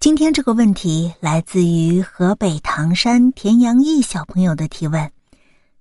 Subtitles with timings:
[0.00, 5.10] 今天这个问题来自于河北唐山田阳义小朋友的提问，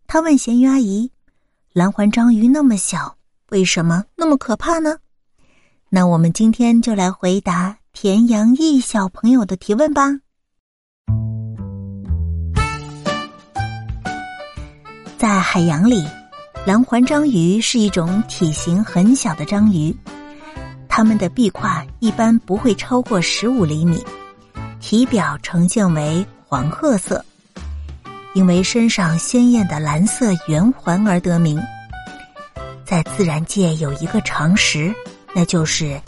[0.07, 1.11] 他问咸鱼阿姨
[1.71, 3.15] ：“蓝环章鱼那么小，
[3.49, 4.97] 为什么那么可怕呢？”
[5.89, 10.09] 那我们今天就来回答田阳义小朋友的提问吧。
[15.15, 16.03] 在海洋里，
[16.65, 19.95] 蓝环章鱼是一种体型很小的章鱼，
[20.97, 24.03] 它们的壁跨一般不会超过十五厘米，
[24.79, 27.23] 体表呈现为黄褐色，
[28.33, 31.61] 因为身上鲜艳的蓝色圆环而得名。
[32.83, 34.91] 在自然界有一个常识，
[35.35, 36.01] 那就是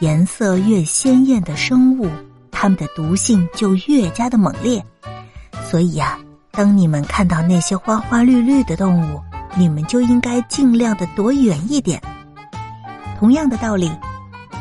[0.00, 2.10] 颜色越鲜艳的生物，
[2.50, 4.84] 它们的毒性就越加的猛烈。
[5.70, 6.18] 所以呀。
[6.50, 9.22] 当你们看到那些花花绿绿的动物，
[9.56, 11.98] 你们就应该尽量的躲远一点。
[13.18, 13.90] 同样的道理，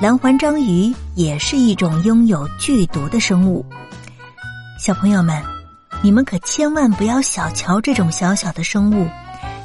[0.04, 3.66] 蓝环章鱼也是一种拥有剧毒的生物。
[4.78, 5.42] 小朋友们，
[6.02, 9.08] 你们可千万不要小瞧这种小小的生物，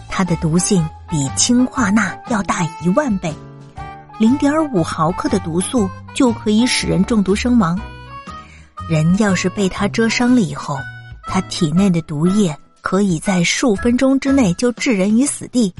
[0.08, 3.34] 它的毒性比氢化钠要大一万倍，
[4.20, 7.76] 零点五毫克的毒素就可以使人中毒身亡。
[8.88, 10.78] 人要是被它蛰伤了以后，
[11.24, 15.74] 它体内的毒液可以在数分钟之内就置人于死地，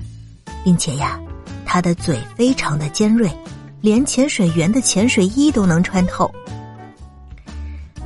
[0.65, 1.17] 并且呀，
[1.65, 3.31] 它的嘴非常的尖锐，
[3.81, 6.31] 连潜水员的潜水衣都能穿透。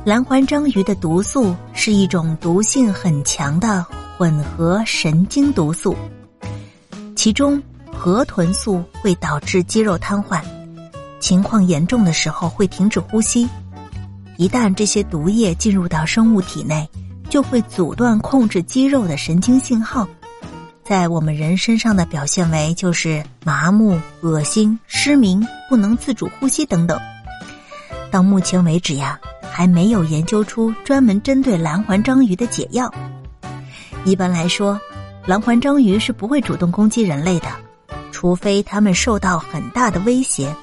[0.05, 3.85] 蓝环章鱼的毒素是一种毒性很强的
[4.17, 5.95] 混合神经毒素，
[7.15, 10.41] 其中河豚素会导致肌肉瘫痪，
[11.19, 13.47] 情况严重的时候会停止呼吸。
[14.37, 16.89] 一旦这些毒液进入到生物体内，
[17.29, 20.07] 就会阻断控制肌肉的神经信号，
[20.83, 26.99] 在我们人身上的表现为就是麻木、恶心、失明、不能自主呼吸等等。
[28.11, 29.19] 到目前为止呀，
[29.51, 32.93] 还没有研究出专门针对蓝环章鱼的解药。
[34.03, 34.79] 一般来说，
[35.25, 37.47] 蓝环章鱼是不会主动攻击人类的，
[38.11, 40.53] 除非它们受到很大的威胁。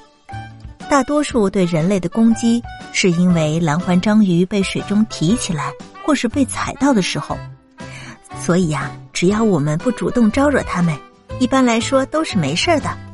[0.89, 2.61] 大多数对人类的攻击，
[2.93, 5.71] 是因为蓝环章鱼被水中提起来。
[6.03, 7.37] 或是被踩到的时候，
[8.41, 10.97] 所以呀，只要我们不主动招惹他们，
[11.37, 13.10] 一般来说都是没事的。